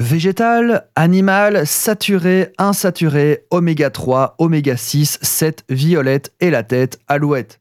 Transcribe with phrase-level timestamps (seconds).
[0.00, 7.58] Végétal, animal, saturé, insaturé, oméga 3, oméga 6, 7, violette et la tête, alouette.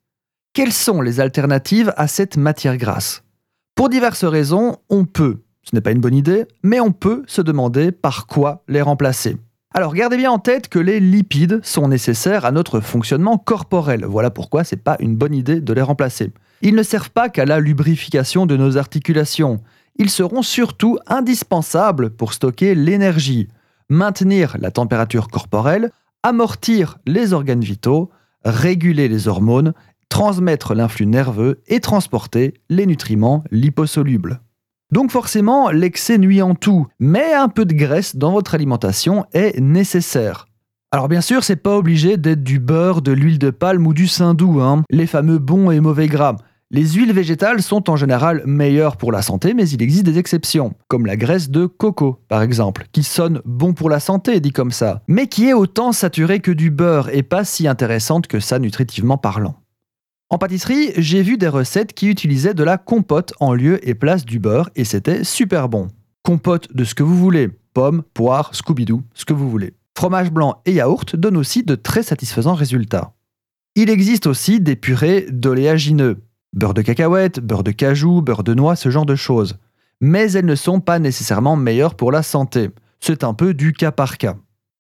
[0.54, 3.24] Quelles sont les alternatives à cette matière grasse?
[3.74, 7.42] Pour diverses raisons, on peut, ce n'est pas une bonne idée, mais on peut se
[7.42, 9.38] demander par quoi les remplacer.
[9.74, 14.06] Alors gardez bien en tête que les lipides sont nécessaires à notre fonctionnement corporel.
[14.06, 16.32] Voilà pourquoi c'est pas une bonne idée de les remplacer.
[16.62, 19.62] Ils ne servent pas qu'à la lubrification de nos articulations
[19.98, 23.48] ils seront surtout indispensables pour stocker l'énergie,
[23.90, 25.92] maintenir la température corporelle,
[26.24, 28.10] amortir les organes vitaux,
[28.44, 29.74] réguler les hormones,
[30.10, 34.42] transmettre l'influx nerveux et transporter les nutriments liposolubles.
[34.92, 39.60] Donc forcément, l'excès nuit en tout, mais un peu de graisse dans votre alimentation est
[39.60, 40.48] nécessaire.
[40.92, 44.08] Alors bien sûr, c'est pas obligé d'être du beurre, de l'huile de palme ou du
[44.08, 46.38] saindoux, hein, les fameux bons et mauvais gras.
[46.70, 50.74] Les huiles végétales sont en général meilleures pour la santé, mais il existe des exceptions,
[50.90, 54.72] comme la graisse de coco, par exemple, qui sonne bon pour la santé, dit comme
[54.72, 58.60] ça, mais qui est autant saturée que du beurre et pas si intéressante que ça
[58.60, 59.56] nutritivement parlant.
[60.30, 64.26] En pâtisserie, j'ai vu des recettes qui utilisaient de la compote en lieu et place
[64.26, 65.88] du beurre, et c'était super bon.
[66.22, 69.74] Compote de ce que vous voulez, pommes, poires, Scooby-Doo, ce que vous voulez.
[69.98, 73.14] Fromage blanc et yaourt donnent aussi de très satisfaisants résultats.
[73.76, 76.18] Il existe aussi des purées d'oléagineux,
[76.58, 79.60] Beurre de cacahuète, beurre de cajou, beurre de noix, ce genre de choses.
[80.02, 82.72] Mais elles ne sont pas nécessairement meilleures pour la santé.
[83.00, 84.38] C'est un peu du cas par cas.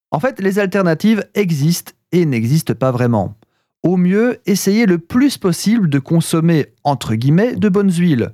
[0.10, 3.36] En fait, les alternatives existent et n'existent pas vraiment.
[3.84, 8.32] Au mieux, essayez le plus possible de consommer, entre guillemets, de bonnes huiles.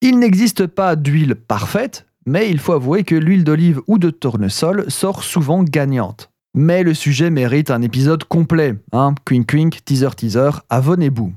[0.00, 4.90] Il n'existe pas d'huile parfaite, mais il faut avouer que l'huile d'olive ou de tournesol
[4.90, 6.30] sort souvent gagnante.
[6.54, 11.34] Mais le sujet mérite un épisode complet, hein, quink quink, teaser teaser, abonnez-vous.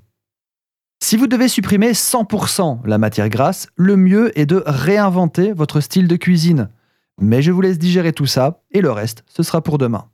[0.99, 6.07] Si vous devez supprimer 100% la matière grasse, le mieux est de réinventer votre style
[6.07, 6.69] de cuisine.
[7.19, 10.09] Mais je vous laisse digérer tout ça, et le reste, ce sera pour demain.